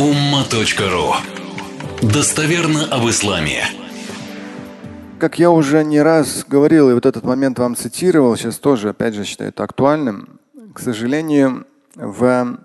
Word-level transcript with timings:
umma.ru 0.00 1.12
Достоверно 2.00 2.86
об 2.86 3.06
исламе. 3.10 3.64
Как 5.18 5.38
я 5.38 5.50
уже 5.50 5.84
не 5.84 6.00
раз 6.00 6.46
говорил, 6.48 6.88
и 6.88 6.94
вот 6.94 7.04
этот 7.04 7.22
момент 7.24 7.58
вам 7.58 7.76
цитировал, 7.76 8.34
сейчас 8.34 8.58
тоже, 8.58 8.88
опять 8.88 9.12
же, 9.12 9.24
считаю 9.24 9.50
это 9.50 9.62
актуальным. 9.62 10.40
К 10.72 10.78
сожалению, 10.78 11.66
в 11.96 12.58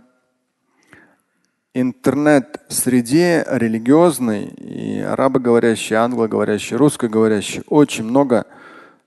интернет-среде 1.74 3.46
религиозной 3.50 4.46
и 4.46 5.02
арабоговорящей, 5.02 5.98
англоговорящей, 5.98 6.78
русскоговорящей 6.78 7.64
очень 7.68 8.06
много 8.06 8.46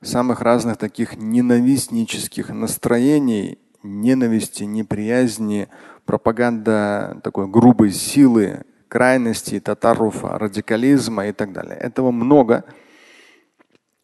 самых 0.02 0.42
разных 0.42 0.76
таких 0.76 1.16
ненавистнических 1.16 2.50
настроений, 2.50 3.58
ненависти, 3.82 4.64
неприязни, 4.64 5.68
пропаганда 6.08 7.20
такой 7.22 7.46
грубой 7.48 7.92
силы, 7.92 8.64
крайности, 8.88 9.60
татаруфа, 9.60 10.38
радикализма 10.38 11.26
и 11.26 11.32
так 11.32 11.52
далее. 11.52 11.76
Этого 11.76 12.10
много. 12.10 12.64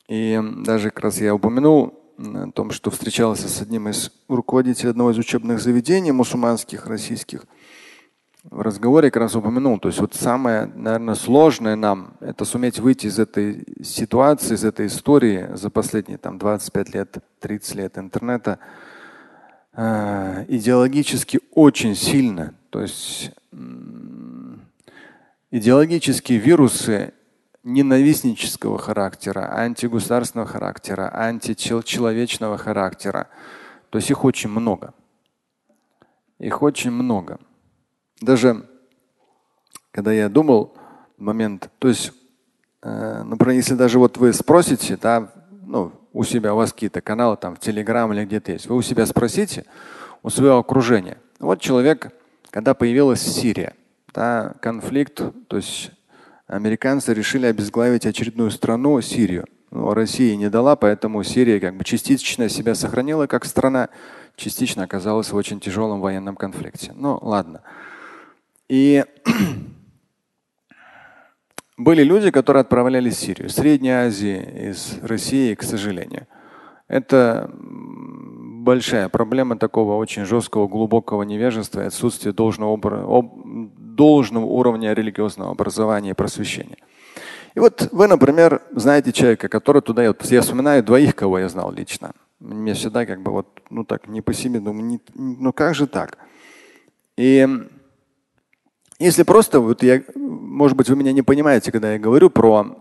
И 0.06 0.38
даже 0.66 0.90
как 0.90 1.04
раз 1.04 1.18
я 1.22 1.34
упомянул 1.34 1.98
о 2.18 2.50
том, 2.50 2.72
что 2.72 2.90
встречался 2.90 3.48
с 3.48 3.62
одним 3.62 3.88
из 3.88 4.12
руководителей 4.28 4.90
одного 4.90 5.12
из 5.12 5.18
учебных 5.18 5.62
заведений 5.62 6.12
мусульманских, 6.12 6.86
российских. 6.86 7.46
В 8.50 8.60
разговоре 8.60 9.10
как 9.10 9.22
раз 9.22 9.34
упомянул, 9.34 9.78
то 9.78 9.88
есть 9.88 9.98
вот 9.98 10.14
самое, 10.14 10.70
наверное, 10.74 11.14
сложное 11.14 11.74
нам– 11.74 12.18
это 12.20 12.44
суметь 12.44 12.80
выйти 12.80 13.06
из 13.06 13.18
этой 13.18 13.64
ситуации, 13.82 14.56
из 14.56 14.64
этой 14.66 14.88
истории 14.88 15.48
за 15.54 15.70
последние 15.70 16.18
там, 16.18 16.36
25 16.36 16.94
лет, 16.94 17.16
30 17.40 17.74
лет 17.76 17.96
интернета 17.96 18.58
э, 19.76 20.44
идеологически 20.48 21.40
очень 21.52 21.94
сильно. 21.94 22.54
То 22.70 22.82
есть 22.82 23.30
идеологические 25.50 26.38
вирусы 26.38 27.12
ненавистнического 27.62 28.78
характера, 28.78 29.56
антигосударственного 29.56 30.48
характера, 30.48 31.08
античеловечного 31.14 32.58
характера. 32.58 33.28
То 33.90 33.98
есть 33.98 34.10
их 34.10 34.24
очень 34.24 34.50
много. 34.50 34.92
Их 36.38 36.62
очень 36.62 36.90
много. 36.90 37.38
Даже 38.20 38.68
когда 39.90 40.12
я 40.12 40.28
думал 40.28 40.74
момент, 41.16 41.70
то 41.78 41.88
есть, 41.88 42.12
э, 42.82 43.22
например, 43.22 43.56
если 43.56 43.74
даже 43.74 43.98
вот 43.98 44.16
вы 44.18 44.32
спросите, 44.32 44.98
да, 45.00 45.32
ну, 45.50 45.92
у 46.14 46.22
себя 46.22 46.54
у 46.54 46.56
вас 46.56 46.72
какие-то 46.72 47.02
каналы 47.02 47.36
там 47.36 47.56
в 47.56 47.60
Телеграм 47.60 48.10
или 48.12 48.24
где-то 48.24 48.52
есть, 48.52 48.66
вы 48.66 48.76
у 48.76 48.82
себя 48.82 49.04
спросите, 49.04 49.66
у 50.22 50.30
своего 50.30 50.58
окружения. 50.58 51.18
Вот 51.40 51.60
человек, 51.60 52.12
когда 52.50 52.72
появилась 52.72 53.20
Сирия, 53.20 53.74
да, 54.14 54.54
конфликт, 54.60 55.20
то 55.48 55.56
есть 55.56 55.90
американцы 56.46 57.12
решили 57.12 57.46
обезглавить 57.46 58.06
очередную 58.06 58.52
страну, 58.52 59.00
Сирию. 59.00 59.44
Но 59.72 59.80
ну, 59.80 59.94
Россия 59.94 60.36
не 60.36 60.48
дала, 60.48 60.76
поэтому 60.76 61.24
Сирия 61.24 61.58
как 61.58 61.76
бы 61.76 61.82
частично 61.82 62.48
себя 62.48 62.76
сохранила 62.76 63.26
как 63.26 63.44
страна, 63.44 63.88
частично 64.36 64.84
оказалась 64.84 65.32
в 65.32 65.36
очень 65.36 65.58
тяжелом 65.58 66.00
военном 66.00 66.36
конфликте. 66.36 66.92
Ну 66.94 67.18
ладно. 67.20 67.62
И 68.68 69.04
были 71.76 72.02
люди, 72.02 72.30
которые 72.30 72.62
отправлялись 72.62 73.16
в 73.16 73.20
Сирию, 73.20 73.50
Средней 73.50 73.90
Азии, 73.90 74.70
из 74.70 74.98
России, 75.02 75.54
к 75.54 75.62
сожалению. 75.62 76.26
Это 76.88 77.50
большая 77.52 79.08
проблема 79.08 79.56
такого 79.56 79.96
очень 79.96 80.24
жесткого, 80.24 80.68
глубокого 80.68 81.22
невежества 81.22 81.82
и 81.82 81.86
отсутствия 81.86 82.32
должного, 82.32 82.78
должного 83.76 84.44
уровня 84.44 84.92
религиозного 84.92 85.50
образования 85.52 86.10
и 86.10 86.14
просвещения. 86.14 86.78
И 87.54 87.60
вот 87.60 87.88
вы, 87.92 88.08
например, 88.08 88.62
знаете 88.72 89.12
человека, 89.12 89.48
который 89.48 89.80
туда 89.80 90.04
идет. 90.04 90.24
Я 90.26 90.40
вспоминаю 90.40 90.82
двоих, 90.82 91.14
кого 91.14 91.38
я 91.38 91.48
знал 91.48 91.72
лично. 91.72 92.12
Мне 92.40 92.74
всегда 92.74 93.06
как 93.06 93.22
бы 93.22 93.30
вот, 93.30 93.46
ну 93.70 93.84
так, 93.84 94.08
не 94.08 94.20
по 94.20 94.32
себе 94.32 94.60
думаю, 94.60 94.84
не, 94.84 95.00
ну 95.14 95.52
как 95.52 95.74
же 95.74 95.86
так? 95.86 96.18
И 97.16 97.46
если 99.04 99.22
просто, 99.22 99.60
вот 99.60 99.82
я, 99.82 100.02
может 100.14 100.76
быть, 100.76 100.88
вы 100.88 100.96
меня 100.96 101.12
не 101.12 101.20
понимаете, 101.20 101.70
когда 101.70 101.92
я 101.92 101.98
говорю 101.98 102.30
про 102.30 102.78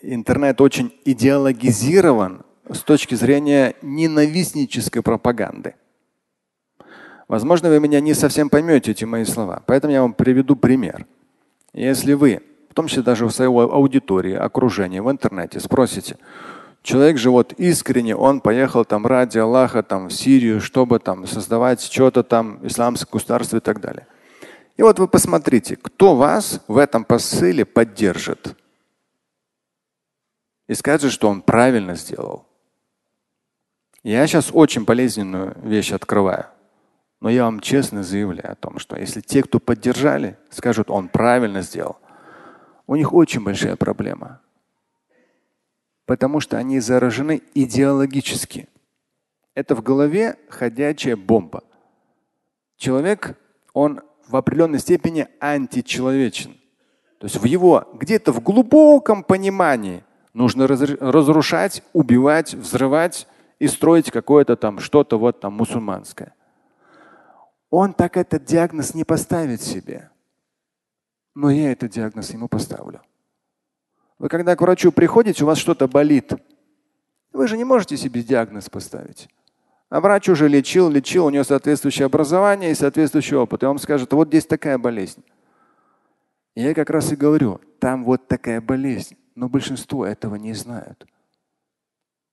интернет 0.00 0.60
очень 0.62 0.94
идеологизирован 1.04 2.42
с 2.70 2.78
точки 2.80 3.14
зрения 3.14 3.74
ненавистнической 3.82 5.02
пропаганды. 5.02 5.74
Возможно, 7.28 7.68
вы 7.68 7.80
меня 7.80 8.00
не 8.00 8.14
совсем 8.14 8.48
поймете 8.48 8.92
эти 8.92 9.04
мои 9.04 9.24
слова, 9.24 9.62
поэтому 9.66 9.92
я 9.92 10.00
вам 10.00 10.14
приведу 10.14 10.56
пример. 10.56 11.06
Если 11.74 12.14
вы, 12.14 12.40
в 12.70 12.74
том 12.74 12.86
числе 12.86 13.02
даже 13.02 13.26
в 13.26 13.30
своей 13.30 13.50
аудитории, 13.50 14.34
окружении, 14.34 15.00
в 15.00 15.10
интернете 15.10 15.60
спросите, 15.60 16.16
человек 16.82 17.18
же 17.18 17.30
вот 17.30 17.52
искренне, 17.58 18.16
он 18.16 18.40
поехал 18.40 18.86
там 18.86 19.06
ради 19.06 19.36
Аллаха 19.36 19.82
там 19.82 20.08
в 20.08 20.14
Сирию, 20.14 20.62
чтобы 20.62 20.98
там 20.98 21.26
создавать 21.26 21.82
что-то 21.82 22.22
там, 22.22 22.66
исламское 22.66 23.10
государство 23.12 23.58
и 23.58 23.60
так 23.60 23.82
далее. 23.82 24.06
И 24.78 24.82
вот 24.82 25.00
вы 25.00 25.08
посмотрите, 25.08 25.74
кто 25.74 26.14
вас 26.14 26.60
в 26.68 26.78
этом 26.78 27.04
посыле 27.04 27.64
поддержит. 27.64 28.56
И 30.68 30.74
скажет, 30.74 31.10
что 31.10 31.28
он 31.28 31.42
правильно 31.42 31.96
сделал. 31.96 32.46
Я 34.04 34.24
сейчас 34.28 34.50
очень 34.52 34.84
болезненную 34.84 35.56
вещь 35.64 35.90
открываю. 35.90 36.46
Но 37.20 37.28
я 37.28 37.44
вам 37.44 37.58
честно 37.58 38.04
заявляю 38.04 38.52
о 38.52 38.54
том, 38.54 38.78
что 38.78 38.96
если 38.96 39.20
те, 39.20 39.42
кто 39.42 39.58
поддержали, 39.58 40.38
скажут, 40.50 40.90
он 40.90 41.08
правильно 41.08 41.62
сделал, 41.62 41.98
у 42.86 42.94
них 42.94 43.12
очень 43.12 43.42
большая 43.42 43.74
проблема. 43.74 44.40
Потому 46.06 46.38
что 46.38 46.56
они 46.56 46.78
заражены 46.78 47.42
идеологически. 47.54 48.68
Это 49.54 49.74
в 49.74 49.82
голове 49.82 50.38
ходячая 50.48 51.16
бомба. 51.16 51.64
Человек, 52.76 53.36
он 53.72 54.02
в 54.28 54.36
определенной 54.36 54.78
степени 54.78 55.26
античеловечен. 55.40 56.56
То 57.18 57.24
есть 57.26 57.36
в 57.36 57.44
его 57.44 57.88
где-то 57.94 58.32
в 58.32 58.40
глубоком 58.40 59.24
понимании 59.24 60.04
нужно 60.34 60.66
разрушать, 60.66 61.82
убивать, 61.92 62.54
взрывать 62.54 63.26
и 63.58 63.66
строить 63.66 64.10
какое-то 64.10 64.56
там 64.56 64.78
что-то 64.78 65.18
вот 65.18 65.40
там 65.40 65.54
мусульманское 65.54 66.34
он 67.70 67.92
так 67.92 68.16
этот 68.16 68.44
диагноз 68.44 68.94
не 68.94 69.04
поставит 69.04 69.62
себе. 69.62 70.10
Но 71.34 71.50
я 71.50 71.72
этот 71.72 71.92
диагноз 71.92 72.30
ему 72.30 72.48
поставлю. 72.48 73.02
Вы 74.18 74.28
когда 74.28 74.56
к 74.56 74.60
врачу 74.60 74.90
приходите, 74.90 75.44
у 75.44 75.46
вас 75.46 75.58
что-то 75.58 75.86
болит. 75.86 76.32
Вы 77.32 77.46
же 77.46 77.56
не 77.56 77.64
можете 77.64 77.96
себе 77.96 78.22
диагноз 78.22 78.68
поставить. 78.68 79.28
А 79.90 80.00
врач 80.00 80.28
уже 80.28 80.48
лечил, 80.48 80.90
лечил, 80.90 81.26
у 81.26 81.30
него 81.30 81.44
соответствующее 81.44 82.06
образование 82.06 82.72
и 82.72 82.74
соответствующий 82.74 83.36
опыт. 83.36 83.62
И 83.62 83.66
он 83.66 83.78
скажет, 83.78 84.12
вот 84.12 84.28
здесь 84.28 84.44
такая 84.44 84.76
болезнь. 84.76 85.24
И 86.54 86.62
я 86.62 86.74
как 86.74 86.90
раз 86.90 87.12
и 87.12 87.16
говорю, 87.16 87.60
там 87.78 88.04
вот 88.04 88.28
такая 88.28 88.60
болезнь. 88.60 89.16
Но 89.34 89.48
большинство 89.48 90.04
этого 90.04 90.34
не 90.34 90.52
знают. 90.52 91.06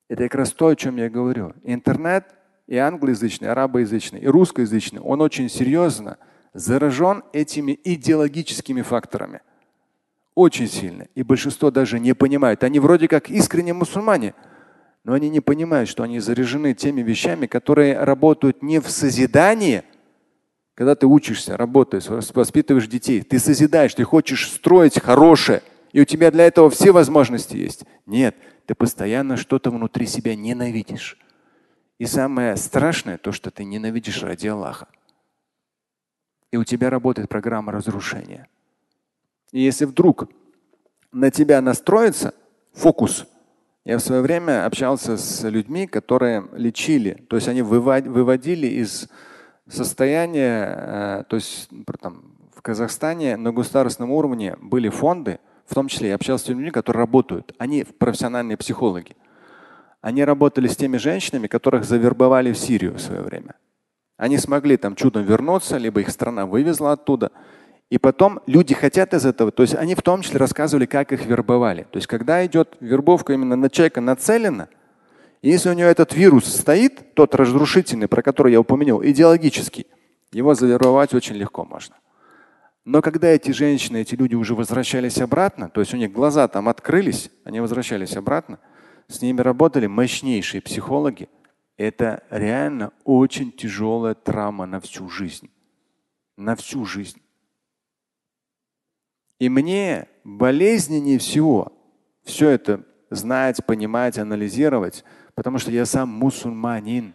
Это 0.08 0.24
как 0.24 0.34
раз 0.34 0.52
то, 0.52 0.68
о 0.68 0.76
чем 0.76 0.96
я 0.96 1.08
говорю. 1.08 1.54
Интернет 1.62 2.26
и 2.66 2.76
англоязычный, 2.76 3.48
и 3.48 3.50
арабоязычный, 3.50 4.20
и 4.20 4.26
русскоязычный, 4.26 5.00
он 5.00 5.20
очень 5.20 5.48
серьезно 5.48 6.18
заражен 6.52 7.22
этими 7.32 7.78
идеологическими 7.84 8.82
факторами. 8.82 9.40
Очень 10.34 10.68
сильно. 10.68 11.06
И 11.14 11.22
большинство 11.22 11.70
даже 11.70 11.98
не 11.98 12.14
понимают. 12.14 12.64
Они 12.64 12.80
вроде 12.80 13.08
как 13.08 13.30
искренние 13.30 13.74
мусульмане, 13.74 14.34
но 15.06 15.12
они 15.12 15.28
не 15.28 15.38
понимают, 15.38 15.88
что 15.88 16.02
они 16.02 16.18
заряжены 16.18 16.74
теми 16.74 17.00
вещами, 17.00 17.46
которые 17.46 17.96
работают 17.96 18.60
не 18.60 18.80
в 18.80 18.90
созидании, 18.90 19.84
когда 20.74 20.96
ты 20.96 21.06
учишься, 21.06 21.56
работаешь, 21.56 22.06
воспитываешь 22.08 22.88
детей, 22.88 23.22
ты 23.22 23.38
созидаешь, 23.38 23.94
ты 23.94 24.02
хочешь 24.02 24.50
строить 24.50 25.00
хорошее, 25.00 25.62
и 25.92 26.00
у 26.00 26.04
тебя 26.04 26.32
для 26.32 26.44
этого 26.44 26.70
все 26.70 26.90
возможности 26.90 27.56
есть. 27.56 27.84
Нет, 28.04 28.34
ты 28.66 28.74
постоянно 28.74 29.36
что-то 29.36 29.70
внутри 29.70 30.06
себя 30.06 30.34
ненавидишь. 30.34 31.16
И 31.98 32.04
самое 32.04 32.56
страшное 32.56 33.16
то, 33.16 33.30
что 33.30 33.52
ты 33.52 33.62
ненавидишь 33.62 34.24
ради 34.24 34.48
Аллаха. 34.48 34.88
И 36.50 36.56
у 36.56 36.64
тебя 36.64 36.90
работает 36.90 37.28
программа 37.28 37.70
разрушения. 37.70 38.48
И 39.52 39.60
если 39.60 39.84
вдруг 39.84 40.28
на 41.12 41.30
тебя 41.30 41.60
настроится 41.60 42.34
фокус, 42.72 43.24
я 43.86 43.98
в 43.98 44.00
свое 44.00 44.20
время 44.20 44.66
общался 44.66 45.16
с 45.16 45.48
людьми, 45.48 45.86
которые 45.86 46.44
лечили, 46.54 47.24
то 47.28 47.36
есть 47.36 47.46
они 47.46 47.62
выводили 47.62 48.66
из 48.66 49.08
состояния, 49.68 50.74
э, 50.76 51.24
то 51.28 51.36
есть 51.36 51.68
там, 52.00 52.34
в 52.52 52.62
Казахстане 52.62 53.36
на 53.36 53.52
государственном 53.52 54.10
уровне 54.10 54.56
были 54.60 54.88
фонды, 54.88 55.38
в 55.66 55.74
том 55.74 55.86
числе 55.86 56.08
я 56.08 56.16
общался 56.16 56.46
с 56.46 56.48
людьми, 56.48 56.72
которые 56.72 57.02
работают, 57.02 57.54
они 57.58 57.84
профессиональные 57.84 58.56
психологи. 58.56 59.16
Они 60.00 60.24
работали 60.24 60.66
с 60.66 60.76
теми 60.76 60.96
женщинами, 60.96 61.46
которых 61.46 61.84
завербовали 61.84 62.52
в 62.52 62.58
Сирию 62.58 62.94
в 62.94 63.00
свое 63.00 63.22
время. 63.22 63.54
Они 64.16 64.36
смогли 64.36 64.76
там 64.76 64.96
чудом 64.96 65.22
вернуться, 65.22 65.76
либо 65.76 66.00
их 66.00 66.10
страна 66.10 66.44
вывезла 66.44 66.92
оттуда. 66.92 67.30
И 67.88 67.98
потом 67.98 68.40
люди 68.46 68.74
хотят 68.74 69.14
из 69.14 69.24
этого, 69.24 69.52
то 69.52 69.62
есть 69.62 69.74
они 69.76 69.94
в 69.94 70.02
том 70.02 70.22
числе 70.22 70.38
рассказывали, 70.38 70.86
как 70.86 71.12
их 71.12 71.24
вербовали. 71.24 71.86
То 71.90 71.98
есть 71.98 72.08
когда 72.08 72.44
идет 72.44 72.76
вербовка 72.80 73.32
именно 73.32 73.54
на 73.54 73.70
человека 73.70 74.00
нацелена, 74.00 74.68
если 75.40 75.70
у 75.70 75.72
него 75.72 75.88
этот 75.88 76.12
вирус 76.12 76.46
стоит, 76.46 77.14
тот 77.14 77.36
разрушительный, 77.36 78.08
про 78.08 78.22
который 78.22 78.52
я 78.52 78.60
упомянул, 78.60 79.04
идеологический, 79.04 79.86
его 80.32 80.54
завербовать 80.54 81.14
очень 81.14 81.36
легко 81.36 81.64
можно. 81.64 81.94
Но 82.84 83.02
когда 83.02 83.28
эти 83.28 83.52
женщины, 83.52 83.98
эти 83.98 84.16
люди 84.16 84.34
уже 84.34 84.54
возвращались 84.54 85.20
обратно, 85.20 85.68
то 85.68 85.80
есть 85.80 85.94
у 85.94 85.96
них 85.96 86.12
глаза 86.12 86.48
там 86.48 86.68
открылись, 86.68 87.30
они 87.44 87.60
возвращались 87.60 88.16
обратно, 88.16 88.58
с 89.06 89.22
ними 89.22 89.40
работали 89.40 89.86
мощнейшие 89.86 90.60
психологи. 90.60 91.28
Это 91.76 92.24
реально 92.30 92.92
очень 93.04 93.52
тяжелая 93.52 94.14
травма 94.14 94.66
на 94.66 94.80
всю 94.80 95.08
жизнь. 95.08 95.50
На 96.36 96.56
всю 96.56 96.84
жизнь. 96.84 97.20
И 99.38 99.48
мне 99.48 100.08
болезненнее 100.24 101.18
всего 101.18 101.72
все 102.24 102.50
это 102.50 102.84
знать, 103.10 103.64
понимать, 103.64 104.18
анализировать, 104.18 105.04
потому 105.34 105.58
что 105.58 105.70
я 105.70 105.86
сам 105.86 106.08
мусульманин. 106.08 107.14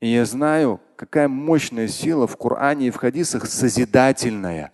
И 0.00 0.08
я 0.08 0.24
знаю, 0.24 0.80
какая 0.96 1.28
мощная 1.28 1.88
сила 1.88 2.26
в 2.26 2.36
Коране 2.36 2.88
и 2.88 2.90
в 2.90 2.96
хадисах 2.96 3.46
созидательная. 3.46 4.72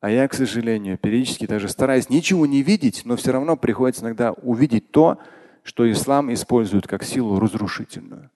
А 0.00 0.10
я, 0.10 0.26
к 0.26 0.34
сожалению, 0.34 0.98
периодически 0.98 1.46
даже 1.46 1.68
стараюсь 1.68 2.10
ничего 2.10 2.44
не 2.44 2.62
видеть, 2.62 3.02
но 3.04 3.16
все 3.16 3.30
равно 3.30 3.56
приходится 3.56 4.02
иногда 4.02 4.32
увидеть 4.32 4.90
то, 4.90 5.18
что 5.62 5.90
ислам 5.90 6.32
использует 6.32 6.88
как 6.88 7.04
силу 7.04 7.38
разрушительную. 7.38 8.30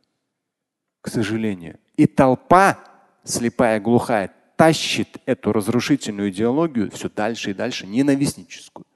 К 1.00 1.08
сожалению. 1.08 1.80
И 1.96 2.06
толпа, 2.06 2.78
слепая, 3.24 3.80
глухая, 3.80 4.32
тащит 4.56 5.19
эту 5.26 5.53
разрушительную 5.53 6.31
идеологию 6.31 6.91
все 6.91 7.08
дальше 7.08 7.50
и 7.50 7.55
дальше, 7.55 7.87
ненавистническую. 7.87 8.87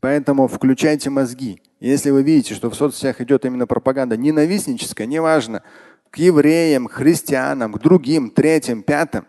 Поэтому 0.00 0.46
включайте 0.46 1.10
мозги. 1.10 1.60
Если 1.80 2.10
вы 2.10 2.22
видите, 2.22 2.54
что 2.54 2.70
в 2.70 2.74
соцсетях 2.74 3.20
идет 3.20 3.44
именно 3.44 3.66
пропаганда 3.66 4.16
ненавистническая, 4.16 5.06
неважно, 5.06 5.62
к 6.10 6.18
евреям, 6.18 6.88
христианам, 6.88 7.72
к 7.72 7.80
другим, 7.80 8.30
третьим, 8.30 8.82
пятым, 8.82 9.26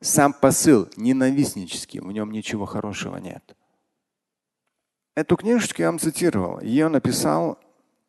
сам 0.00 0.32
посыл 0.32 0.88
ненавистнический, 0.96 2.00
в 2.00 2.12
нем 2.12 2.30
ничего 2.30 2.64
хорошего 2.64 3.16
нет. 3.16 3.56
Эту 5.16 5.36
книжечку 5.36 5.82
я 5.82 5.88
вам 5.88 5.98
цитировал. 5.98 6.60
Ее 6.60 6.88
написал, 6.88 7.58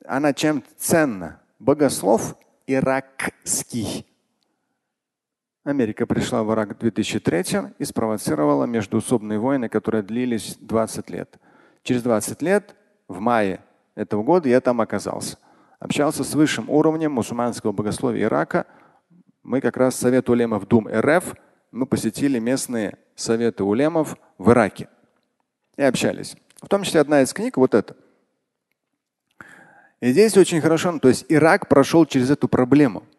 она 0.05 0.33
чем 0.33 0.63
ценна. 0.77 1.41
Богослов 1.59 2.35
иракский. 2.67 4.05
Америка 5.65 6.05
пришла 6.05 6.43
в 6.43 6.53
Ирак 6.53 6.75
в 6.75 6.77
2003 6.77 7.73
и 7.79 7.85
спровоцировала 7.85 8.65
междуусобные 8.65 9.39
войны, 9.39 9.67
которые 9.67 10.03
длились 10.03 10.57
20 10.61 11.09
лет. 11.09 11.39
Через 11.81 12.03
20 12.03 12.41
лет, 12.43 12.75
в 13.07 13.19
мае 13.19 13.61
этого 13.95 14.21
года, 14.21 14.47
я 14.47 14.61
там 14.61 14.79
оказался. 14.79 15.39
Общался 15.79 16.23
с 16.23 16.35
высшим 16.35 16.69
уровнем 16.69 17.13
мусульманского 17.13 17.71
богословия 17.71 18.25
Ирака. 18.25 18.67
Мы 19.41 19.59
как 19.59 19.75
раз 19.77 19.95
Совет 19.95 20.29
улемов 20.29 20.67
Дум 20.67 20.87
РФ, 20.87 21.35
мы 21.71 21.87
посетили 21.87 22.37
местные 22.37 22.99
советы 23.15 23.63
улемов 23.63 24.17
в 24.37 24.51
Ираке 24.51 24.87
и 25.77 25.81
общались. 25.81 26.37
В 26.61 26.67
том 26.67 26.83
числе 26.83 27.01
одна 27.01 27.23
из 27.23 27.33
книг 27.33 27.57
вот 27.57 27.73
эта. 27.73 27.95
И 29.99 30.11
здесь 30.11 30.37
очень 30.37 30.61
хорошо, 30.61 30.91
ну, 30.91 30.99
то 30.99 31.07
есть 31.07 31.25
Ирак 31.27 31.67
прошел 31.67 32.05
через 32.05 32.29
эту 32.29 32.47
проблему– 32.47 33.01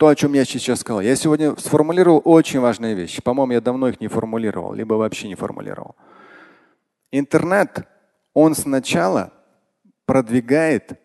то, 0.00 0.08
о 0.08 0.14
чем 0.14 0.32
я 0.32 0.46
сейчас 0.46 0.80
сказал. 0.80 1.02
Я 1.02 1.14
сегодня 1.14 1.54
сформулировал 1.56 2.22
очень 2.24 2.58
важные 2.58 2.94
вещи. 2.94 3.20
По-моему, 3.20 3.52
я 3.52 3.60
давно 3.60 3.86
их 3.86 4.00
не 4.00 4.08
формулировал, 4.08 4.72
либо 4.72 4.94
вообще 4.94 5.28
не 5.28 5.34
формулировал. 5.34 5.94
Интернет, 7.12 7.86
он 8.32 8.54
сначала 8.54 9.30
продвигает 10.06 10.98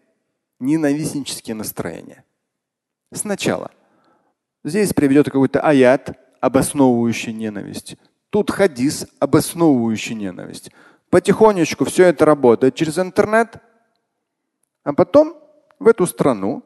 ненавистнические 0.61 1.55
настроения. 1.55 2.23
Сначала. 3.11 3.69
Здесь 4.63 4.93
приведет 4.93 5.25
какой-то 5.25 5.59
аят, 5.59 6.17
обосновывающий 6.39 7.33
ненависть. 7.33 7.97
Тут 8.29 8.49
хадис, 8.49 9.07
обосновывающий 9.19 10.15
ненависть. 10.15 10.71
Потихонечку 11.09 11.83
все 11.83 12.05
это 12.05 12.23
работает 12.23 12.75
через 12.75 12.97
интернет, 12.97 13.57
а 14.85 14.93
потом 14.93 15.35
в 15.79 15.89
эту 15.89 16.07
страну 16.07 16.63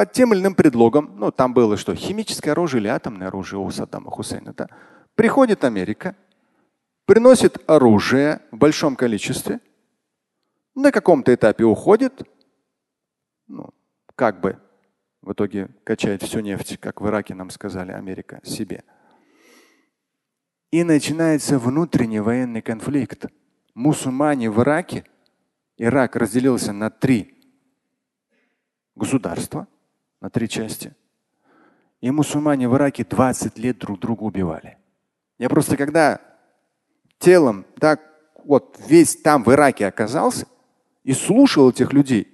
под 0.00 0.12
тем 0.12 0.32
или 0.32 0.40
иным 0.40 0.54
предлогом, 0.54 1.12
ну 1.18 1.30
там 1.30 1.52
было 1.52 1.76
что, 1.76 1.94
химическое 1.94 2.52
оружие 2.52 2.80
или 2.80 2.88
атомное 2.88 3.26
оружие 3.26 3.60
у 3.60 3.70
Саддама 3.70 4.10
Хусейна, 4.10 4.54
да, 4.54 4.70
приходит 5.14 5.62
Америка, 5.62 6.16
приносит 7.04 7.58
оружие 7.68 8.40
в 8.50 8.56
большом 8.56 8.96
количестве, 8.96 9.60
на 10.74 10.90
каком-то 10.90 11.34
этапе 11.34 11.64
уходит, 11.64 12.22
ну, 13.46 13.74
как 14.14 14.40
бы 14.40 14.58
в 15.20 15.32
итоге 15.32 15.68
качает 15.84 16.22
всю 16.22 16.40
нефть, 16.40 16.78
как 16.80 17.02
в 17.02 17.06
Ираке 17.06 17.34
нам 17.34 17.50
сказали, 17.50 17.92
Америка 17.92 18.40
себе. 18.42 18.84
И 20.70 20.82
начинается 20.82 21.58
внутренний 21.58 22.20
военный 22.20 22.62
конфликт. 22.62 23.26
Мусульмане 23.74 24.50
в 24.50 24.62
Ираке, 24.62 25.04
Ирак 25.76 26.16
разделился 26.16 26.72
на 26.72 26.88
три 26.88 27.38
государства– 28.94 29.68
на 30.20 30.30
три 30.30 30.48
части. 30.48 30.94
И 32.00 32.10
мусульмане 32.10 32.68
в 32.68 32.76
Ираке 32.76 33.04
20 33.04 33.58
лет 33.58 33.78
друг 33.78 33.98
друга 34.00 34.22
убивали. 34.22 34.78
Я 35.38 35.48
просто 35.48 35.76
когда 35.76 36.20
телом 37.18 37.66
так 37.78 38.00
вот 38.44 38.78
весь 38.88 39.16
там 39.16 39.44
в 39.44 39.52
Ираке 39.52 39.86
оказался 39.86 40.46
и 41.04 41.12
слушал 41.12 41.70
этих 41.70 41.92
людей, 41.92 42.28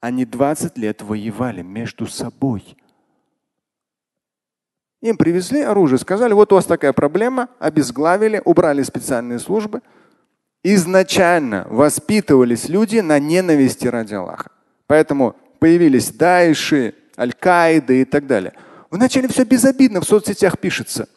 они 0.00 0.24
20 0.26 0.76
лет 0.76 1.02
воевали 1.02 1.62
между 1.62 2.06
собой. 2.06 2.76
Им 5.00 5.16
привезли 5.16 5.60
оружие, 5.60 5.98
сказали, 5.98 6.32
вот 6.32 6.52
у 6.52 6.56
вас 6.56 6.66
такая 6.66 6.92
проблема, 6.92 7.48
обезглавили, 7.58 8.40
убрали 8.44 8.82
специальные 8.82 9.38
службы. 9.38 9.82
Изначально 10.62 11.66
воспитывались 11.68 12.70
люди 12.70 13.00
на 13.00 13.18
ненависти 13.18 13.86
ради 13.86 14.14
Аллаха. 14.14 14.50
Поэтому 14.86 15.36
появились 15.64 16.12
Дайши, 16.12 16.94
Аль-Каида 17.16 17.94
и 17.94 18.04
так 18.04 18.26
далее. 18.26 18.52
Вначале 18.90 19.28
все 19.28 19.44
безобидно 19.44 20.02
в 20.02 20.04
соцсетях 20.04 20.58
пишется. 20.58 21.08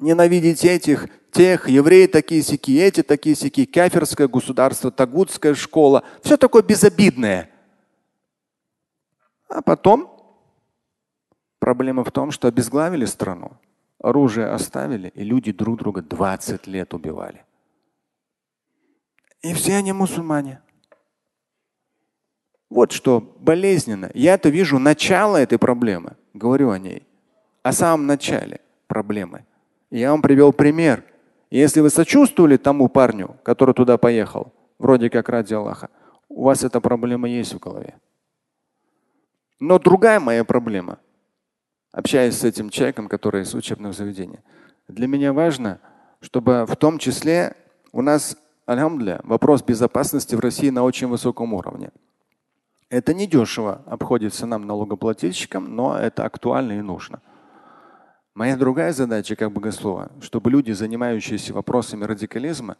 Ненавидеть 0.00 0.64
этих, 0.64 1.08
тех, 1.30 1.68
евреи 1.68 2.06
такие 2.06 2.40
сики, 2.40 2.80
эти 2.80 3.02
такие 3.02 3.36
сики, 3.36 3.66
кафирское 3.66 4.28
государство, 4.28 4.90
тагутская 4.90 5.54
школа. 5.54 6.04
Все 6.22 6.38
такое 6.38 6.62
безобидное. 6.62 7.50
А 9.50 9.60
потом 9.60 10.10
проблема 11.58 12.02
в 12.02 12.10
том, 12.10 12.30
что 12.30 12.48
обезглавили 12.48 13.04
страну, 13.04 13.58
оружие 14.00 14.46
оставили, 14.46 15.08
и 15.08 15.22
люди 15.22 15.52
друг 15.52 15.80
друга 15.80 16.00
20 16.00 16.66
лет 16.66 16.94
убивали. 16.94 17.44
И 19.42 19.52
все 19.52 19.76
они 19.76 19.92
мусульмане. 19.92 20.62
Вот 22.68 22.92
что 22.92 23.20
болезненно. 23.38 24.10
Я 24.14 24.34
это 24.34 24.48
вижу 24.48 24.78
начало 24.78 25.36
этой 25.36 25.58
проблемы. 25.58 26.16
Говорю 26.34 26.70
о 26.70 26.78
ней. 26.78 27.06
О 27.62 27.72
самом 27.72 28.06
начале 28.06 28.60
проблемы. 28.86 29.44
я 29.90 30.10
вам 30.10 30.22
привел 30.22 30.52
пример. 30.52 31.04
Если 31.50 31.80
вы 31.80 31.90
сочувствовали 31.90 32.56
тому 32.56 32.88
парню, 32.88 33.36
который 33.42 33.74
туда 33.74 33.98
поехал, 33.98 34.52
вроде 34.78 35.10
как 35.10 35.28
ради 35.28 35.54
Аллаха, 35.54 35.90
у 36.28 36.44
вас 36.44 36.64
эта 36.64 36.80
проблема 36.80 37.28
есть 37.28 37.54
в 37.54 37.58
голове. 37.58 37.98
Но 39.60 39.78
другая 39.78 40.20
моя 40.20 40.44
проблема, 40.44 40.98
общаясь 41.92 42.38
с 42.38 42.44
этим 42.44 42.68
человеком, 42.68 43.08
который 43.08 43.42
из 43.42 43.54
учебного 43.54 43.94
заведения, 43.94 44.42
для 44.88 45.06
меня 45.06 45.32
важно, 45.32 45.80
чтобы 46.20 46.66
в 46.66 46.76
том 46.76 46.98
числе 46.98 47.56
у 47.92 48.02
нас, 48.02 48.36
альхамдля, 48.66 49.20
вопрос 49.22 49.62
безопасности 49.62 50.34
в 50.34 50.40
России 50.40 50.70
на 50.70 50.82
очень 50.82 51.06
высоком 51.06 51.54
уровне. 51.54 51.90
Это 52.88 53.14
недешево 53.14 53.82
обходится 53.86 54.46
нам, 54.46 54.66
налогоплательщикам, 54.66 55.74
но 55.74 55.98
это 55.98 56.24
актуально 56.24 56.78
и 56.78 56.82
нужно. 56.82 57.20
Моя 58.34 58.56
другая 58.56 58.92
задача 58.92 59.34
как 59.34 59.50
богослова, 59.50 60.12
чтобы 60.20 60.50
люди, 60.50 60.70
занимающиеся 60.70 61.52
вопросами 61.52 62.04
радикализма, 62.04 62.76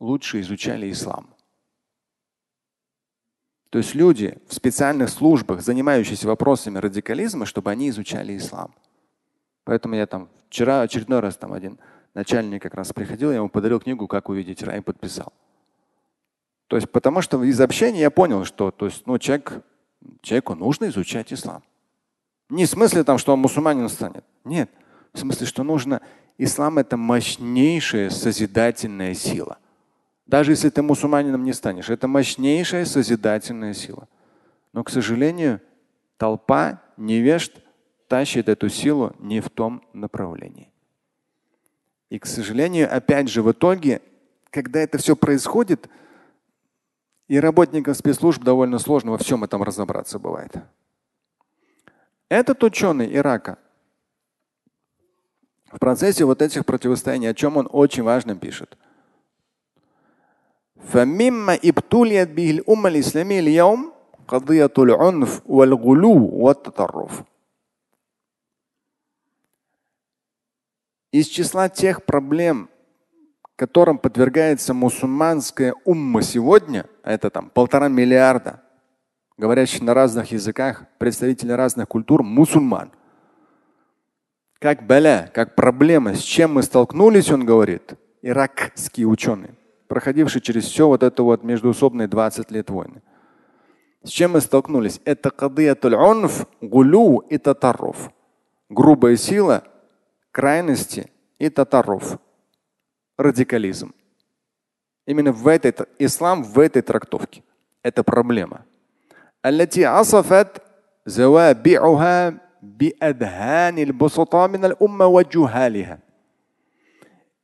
лучше 0.00 0.40
изучали 0.40 0.90
ислам. 0.90 1.34
То 3.70 3.78
есть 3.78 3.94
люди 3.94 4.38
в 4.48 4.54
специальных 4.54 5.08
службах, 5.08 5.62
занимающиеся 5.62 6.26
вопросами 6.26 6.78
радикализма, 6.78 7.46
чтобы 7.46 7.70
они 7.70 7.90
изучали 7.90 8.36
ислам. 8.36 8.74
Поэтому 9.64 9.94
я 9.94 10.06
там 10.06 10.28
вчера 10.48 10.80
очередной 10.82 11.20
раз 11.20 11.36
там 11.36 11.52
один 11.52 11.78
начальник 12.14 12.62
как 12.62 12.74
раз 12.74 12.92
приходил, 12.92 13.30
я 13.30 13.36
ему 13.36 13.48
подарил 13.48 13.80
книгу 13.80 14.06
«Как 14.08 14.28
увидеть 14.28 14.62
рай» 14.62 14.78
и 14.78 14.82
подписал. 14.82 15.32
То 16.68 16.76
есть, 16.76 16.90
потому 16.90 17.22
что 17.22 17.42
из 17.42 17.60
общения 17.60 18.00
я 18.00 18.10
понял, 18.10 18.44
что 18.44 18.70
то 18.70 18.86
есть, 18.86 19.06
ну, 19.06 19.18
человек, 19.18 19.62
человеку 20.20 20.54
нужно 20.54 20.88
изучать 20.88 21.32
ислам. 21.32 21.62
Не 22.50 22.66
в 22.66 22.70
смысле 22.70 23.04
там, 23.04 23.18
что 23.18 23.32
он 23.32 23.40
мусульманин 23.40 23.88
станет. 23.88 24.24
Нет. 24.44 24.70
В 25.12 25.18
смысле, 25.18 25.46
что 25.46 25.62
нужно. 25.62 26.00
Ислам 26.36 26.78
это 26.78 26.96
мощнейшая 26.96 28.10
созидательная 28.10 29.14
сила. 29.14 29.58
Даже 30.26 30.52
если 30.52 30.68
ты 30.68 30.82
мусульманином 30.82 31.42
не 31.42 31.54
станешь, 31.54 31.88
это 31.88 32.06
мощнейшая 32.06 32.84
созидательная 32.84 33.72
сила. 33.72 34.06
Но, 34.74 34.84
к 34.84 34.90
сожалению, 34.90 35.60
толпа 36.18 36.82
невежд 36.98 37.52
тащит 38.08 38.48
эту 38.48 38.68
силу 38.68 39.14
не 39.18 39.40
в 39.40 39.48
том 39.48 39.82
направлении. 39.94 40.70
И, 42.10 42.18
к 42.18 42.26
сожалению, 42.26 42.94
опять 42.94 43.28
же, 43.28 43.42
в 43.42 43.50
итоге, 43.52 44.02
когда 44.50 44.80
это 44.80 44.98
все 44.98 45.16
происходит, 45.16 45.88
и 47.27 47.39
работникам 47.39 47.93
спецслужб 47.93 48.43
довольно 48.43 48.79
сложно 48.79 49.11
во 49.11 49.17
всем 49.17 49.43
этом 49.43 49.63
разобраться 49.63 50.19
бывает. 50.19 50.53
Этот 52.29 52.63
ученый 52.63 53.15
Ирака 53.15 53.57
в 55.71 55.79
процессе 55.79 56.25
вот 56.25 56.41
этих 56.41 56.65
противостояний, 56.65 57.29
о 57.29 57.33
чем 57.33 57.57
он 57.57 57.67
очень 57.71 58.03
важно 58.03 58.35
пишет. 58.35 58.77
فمما 60.83 61.59
ابتليت 61.63 62.29
به 62.29 62.51
الأمة 62.51 62.89
الإسلامية 62.89 63.39
اليوم 63.39 63.91
قضية 64.27 64.73
العنف 64.77 65.41
والغلو 65.45 66.29
والتطرف. 66.33 67.23
Из 71.11 71.27
числа 71.27 71.69
тех 71.69 72.05
проблем, 72.05 72.69
которым 73.58 73.98
подвергается 73.98 74.72
мусульманская 74.72 75.74
умма 75.84 76.22
сегодня, 76.22 76.86
а 77.02 77.10
это 77.10 77.28
там 77.28 77.50
полтора 77.50 77.88
миллиарда, 77.88 78.62
говорящих 79.36 79.82
на 79.82 79.94
разных 79.94 80.30
языках, 80.30 80.84
представители 80.98 81.50
разных 81.50 81.88
культур, 81.88 82.22
мусульман. 82.22 82.92
Как 84.60 84.86
баля, 84.86 85.28
как 85.34 85.56
проблема, 85.56 86.14
с 86.14 86.20
чем 86.20 86.54
мы 86.54 86.62
столкнулись, 86.62 87.32
он 87.32 87.44
говорит, 87.44 87.94
иракский 88.22 89.04
ученый, 89.04 89.50
проходивший 89.88 90.40
через 90.40 90.66
все 90.66 90.86
вот 90.86 91.02
это 91.02 91.24
вот 91.24 91.42
междуусобные 91.42 92.06
20 92.06 92.52
лет 92.52 92.70
войны. 92.70 93.02
С 94.04 94.10
чем 94.10 94.32
мы 94.32 94.40
столкнулись? 94.40 95.00
Это 95.04 95.32
кадиятуль 95.32 95.96
унф, 95.96 96.46
гулю 96.60 97.24
и 97.28 97.38
татаров. 97.38 98.12
Грубая 98.68 99.16
сила, 99.16 99.64
крайности 100.30 101.10
и 101.40 101.48
татаров 101.50 102.20
радикализм. 103.18 103.92
Именно 105.06 105.32
в 105.32 105.46
этой, 105.48 105.74
ислам 105.98 106.42
в 106.42 106.58
этой 106.58 106.82
трактовке. 106.82 107.42
Это 107.82 108.02
проблема. 108.02 108.64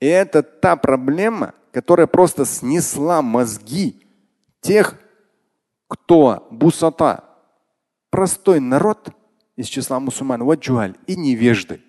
И 0.00 0.07
это 0.07 0.43
та 0.43 0.76
проблема, 0.76 1.54
которая 1.73 2.07
просто 2.07 2.45
снесла 2.45 3.23
мозги 3.23 4.07
тех, 4.61 4.99
кто 5.88 6.47
бусата, 6.50 7.25
простой 8.11 8.61
народ 8.61 9.09
из 9.57 9.66
числа 9.66 9.99
мусульман, 10.00 10.45
ваджуаль 10.45 10.97
и 11.07 11.16
невежды. 11.16 11.81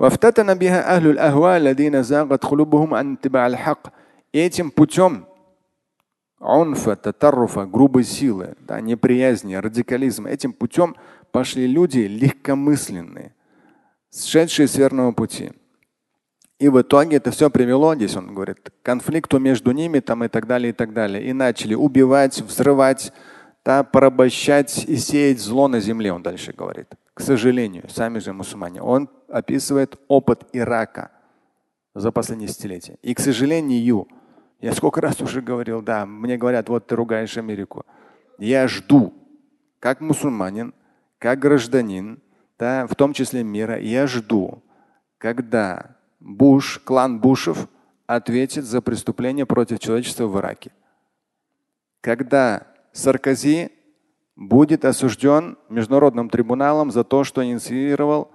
وافتتن 0.00 0.54
بها 0.54 0.96
أهل 0.96 1.06
الأهواء 1.06 1.56
الذين 1.56 2.02
زاغت 2.02 2.44
قلوبهم 2.44 2.94
عن 2.94 3.12
اتباع 3.12 3.46
الحق. 3.46 3.88
И 4.32 4.38
этим 4.38 4.70
путем 4.70 5.26
унфа, 6.40 6.96
татарруфа, 6.96 7.64
грубой 7.64 8.04
силы, 8.04 8.54
да, 8.60 8.80
неприязни, 8.80 9.54
радикализма, 9.54 10.28
этим 10.28 10.52
путем 10.52 10.96
пошли 11.32 11.66
люди 11.66 12.00
легкомысленные, 12.00 13.34
сшедшие 14.12 14.68
с 14.68 14.76
верного 14.76 15.12
пути. 15.12 15.52
И 16.58 16.68
в 16.68 16.80
итоге 16.80 17.16
это 17.18 17.30
все 17.30 17.50
привело, 17.50 17.94
здесь 17.94 18.16
он 18.16 18.34
говорит, 18.34 18.70
к 18.70 18.84
конфликту 18.84 19.38
между 19.38 19.72
ними 19.72 20.00
там 20.00 20.24
и 20.24 20.28
так 20.28 20.46
далее, 20.46 20.70
и 20.70 20.72
так 20.72 20.94
далее. 20.94 21.24
И 21.24 21.32
начали 21.32 21.74
убивать, 21.74 22.40
взрывать, 22.40 23.12
да, 23.64 23.84
порабощать 23.84 24.84
и 24.84 24.96
сеять 24.96 25.40
зло 25.40 25.68
на 25.68 25.80
земле, 25.80 26.12
он 26.12 26.22
дальше 26.22 26.52
говорит. 26.52 26.94
К 27.13 27.21
сожалению, 27.21 27.89
сами 27.89 28.19
же 28.19 28.33
мусульмане. 28.33 28.81
Он 28.81 29.09
описывает 29.27 29.99
опыт 30.07 30.47
Ирака 30.53 31.11
за 31.93 32.11
последние 32.11 32.47
десятилетия. 32.47 32.97
И, 33.01 33.13
к 33.13 33.19
сожалению, 33.19 34.07
я 34.59 34.73
сколько 34.73 35.01
раз 35.01 35.19
уже 35.21 35.41
говорил, 35.41 35.81
да, 35.81 36.05
мне 36.05 36.37
говорят, 36.37 36.69
вот 36.69 36.87
ты 36.87 36.95
ругаешь 36.95 37.37
Америку. 37.37 37.85
Я 38.37 38.67
жду, 38.67 39.13
как 39.79 39.99
мусульманин, 39.99 40.73
как 41.17 41.39
гражданин, 41.39 42.21
да, 42.57 42.87
в 42.87 42.95
том 42.95 43.13
числе 43.13 43.43
мира, 43.43 43.79
я 43.79 44.07
жду, 44.07 44.63
когда 45.17 45.97
Буш, 46.19 46.79
клан 46.79 47.19
Бушев 47.19 47.67
ответит 48.05 48.65
за 48.65 48.81
преступление 48.81 49.45
против 49.45 49.79
человечества 49.79 50.27
в 50.27 50.37
Ираке. 50.39 50.71
Когда 52.01 52.67
Саркози 52.93 53.71
будет 54.41 54.85
осужден 54.85 55.57
международным 55.69 56.27
трибуналом 56.27 56.89
за 56.89 57.03
то, 57.03 57.23
что 57.23 57.45
инициировал 57.45 58.31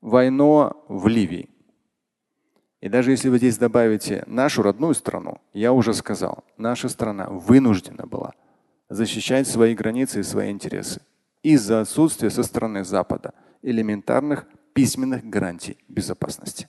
войну 0.00 0.72
в 0.88 1.06
Ливии. 1.06 1.50
И 2.80 2.88
даже 2.88 3.10
если 3.10 3.28
вы 3.28 3.36
здесь 3.36 3.58
добавите 3.58 4.24
нашу 4.26 4.62
родную 4.62 4.94
страну, 4.94 5.38
я 5.52 5.72
уже 5.72 5.92
сказал, 5.92 6.44
наша 6.56 6.88
страна 6.88 7.28
вынуждена 7.28 8.06
была 8.06 8.32
защищать 8.88 9.46
свои 9.46 9.74
границы 9.74 10.20
и 10.20 10.22
свои 10.22 10.50
интересы 10.50 11.02
из-за 11.42 11.82
отсутствия 11.82 12.30
со 12.30 12.42
стороны 12.42 12.84
Запада 12.84 13.34
элементарных 13.62 14.46
письменных 14.72 15.24
гарантий 15.24 15.76
безопасности. 15.88 16.68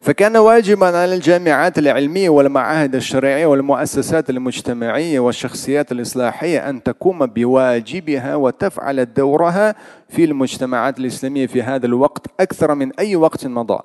فكان 0.00 0.36
واجبا 0.36 0.86
على 0.86 1.14
الجامعات 1.14 1.78
العلمية 1.78 2.28
والمعاهد 2.28 2.94
الشرعية 2.94 3.46
والمؤسسات 3.46 4.30
المجتمعية 4.30 5.20
والشخصيات 5.20 5.92
الإصلاحية 5.92 6.70
أن 6.70 6.82
تقوم 6.82 7.26
بواجبها 7.26 8.34
وتفعل 8.36 9.14
دورها 9.14 9.74
في 10.08 10.24
المجتمعات 10.24 10.98
الإسلامية 10.98 11.46
في 11.46 11.62
هذا 11.62 11.86
الوقت 11.86 12.26
أكثر 12.40 12.74
من 12.74 12.92
أي 12.92 13.16
وقت 13.16 13.46
مضى. 13.46 13.78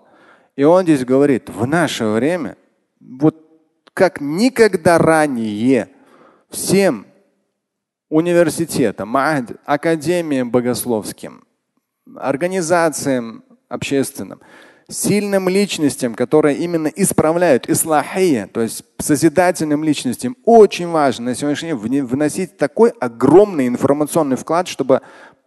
И 0.57 0.63
он 0.63 0.83
здесь 0.83 1.05
говорит, 1.05 1.49
в 1.49 1.65
наше 1.65 2.05
время, 2.05 2.55
вот 2.99 3.35
как 3.93 4.19
никогда 4.21 4.97
ранее, 4.97 5.87
всем 6.49 7.05
университетам, 8.09 9.15
академиям 9.65 10.51
богословским, 10.51 11.41
организациям 12.15 13.43
общественным – 13.69 14.51
сильным 14.88 15.48
личностям, 15.48 16.14
которые 16.14 16.58
именно 16.58 16.86
исправляют 16.88 17.68
ислахия, 17.68 18.46
то 18.46 18.60
есть 18.60 18.84
созидательным 18.98 19.82
личностям, 19.82 20.36
очень 20.44 20.88
важно 20.88 21.26
на 21.26 21.34
сегодняшний 21.34 21.74
день 21.88 22.04
вносить 22.04 22.56
такой 22.56 22.90
огромный 22.90 23.66
информационный 23.66 24.36
вклад, 24.36 24.68
чтобы 24.68 25.00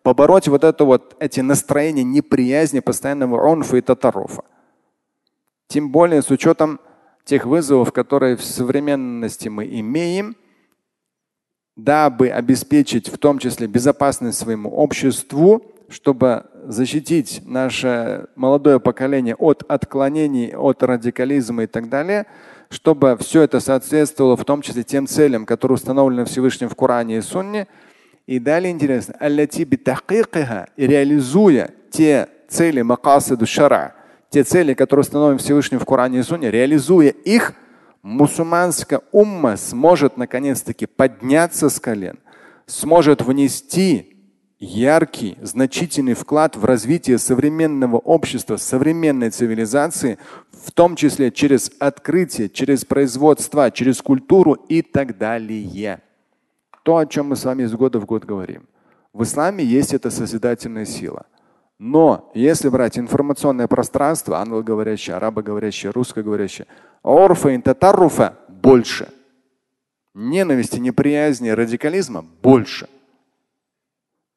побороть 0.04 0.48
вот 0.48 0.64
это 0.64 0.84
вот 0.84 1.16
эти 1.20 1.40
настроения 1.40 2.04
неприязни, 2.04 2.80
постоянного 2.80 3.50
онфа 3.50 3.78
и 3.78 3.82
татарофа. 3.82 4.44
Тем 5.68 5.92
более 5.92 6.22
с 6.22 6.30
учетом 6.32 6.80
тех 7.24 7.46
вызовов, 7.46 7.94
которые 7.94 8.36
в 8.36 8.44
современности 8.44 9.48
мы 9.50 9.66
имеем, 9.66 10.36
дабы 11.76 12.30
обеспечить 12.30 13.08
в 13.08 13.18
том 13.18 13.40
числе 13.40 13.68
безопасность 13.68 14.40
своему 14.40 14.70
обществу, 14.70 15.64
чтобы 15.88 16.49
защитить 16.64 17.42
наше 17.46 18.28
молодое 18.36 18.80
поколение 18.80 19.36
от 19.36 19.64
отклонений, 19.68 20.56
от 20.56 20.84
радикализма 20.84 21.64
и 21.64 21.68
так 21.68 21.90
далее, 21.90 22.26
чтобы 22.70 23.18
все 23.20 23.42
это 23.44 23.60
соответствовало 23.60 24.36
в 24.36 24.46
том 24.46 24.62
числе 24.62 24.84
тем 24.84 25.08
целям, 25.08 25.46
которые 25.46 25.76
установлены 25.76 26.26
Всевышним 26.26 26.70
в 26.70 26.76
Коране 26.76 27.18
и 27.18 27.22
Сунне. 27.22 27.68
И 28.28 28.40
далее 28.40 28.72
интересно, 28.72 29.16
и 29.20 30.88
реализуя 30.88 31.72
те 31.90 32.28
цели 32.48 32.82
макасиду 32.82 33.48
шара, 33.48 33.96
те 34.30 34.44
цели, 34.44 34.74
которые 34.74 35.02
установлены 35.02 35.40
Всевышним 35.40 35.80
в 35.80 35.86
Коране 35.86 36.20
и 36.20 36.24
Сунне, 36.24 36.52
реализуя 36.52 37.10
их, 37.10 37.54
мусульманская 38.04 39.02
умма 39.12 39.58
сможет 39.58 40.18
наконец-таки 40.18 40.86
подняться 40.86 41.70
с 41.70 41.80
колен, 41.80 42.20
сможет 42.68 43.22
внести 43.22 44.19
яркий, 44.60 45.38
значительный 45.42 46.14
вклад 46.14 46.56
в 46.56 46.66
развитие 46.66 47.18
современного 47.18 47.98
общества, 47.98 48.58
современной 48.58 49.30
цивилизации, 49.30 50.18
в 50.52 50.72
том 50.72 50.96
числе 50.96 51.32
через 51.32 51.72
открытие, 51.80 52.50
через 52.50 52.86
производство, 52.86 53.72
через 53.72 54.02
культуру 54.02 54.54
и 54.54 54.82
так 54.82 55.18
далее. 55.18 56.02
То, 56.84 56.98
о 56.98 57.06
чем 57.06 57.30
мы 57.30 57.36
с 57.36 57.46
вами 57.46 57.64
из 57.64 57.74
года 57.74 58.00
в 58.00 58.06
год 58.06 58.26
говорим. 58.26 58.68
В 59.14 59.24
исламе 59.24 59.64
есть 59.64 59.94
эта 59.94 60.12
созидательная 60.12 60.86
сила. 60.86 61.26
Но 61.78 62.30
если 62.34 62.68
брать 62.68 63.00
информационное 63.00 63.68
пространство, 63.68 64.40
англоговорящее, 64.40 65.16
арабоговорящее, 65.16 65.92
русскоговорящее, 65.92 66.68
орфа 67.04 67.50
и 67.50 67.58
татаруфа 67.58 68.38
больше. 68.50 69.08
Ненависти, 70.14 70.80
неприязни, 70.80 71.50
радикализма 71.50 72.26
больше– 72.42 72.90